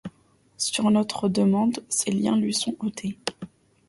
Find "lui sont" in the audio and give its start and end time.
2.35-2.75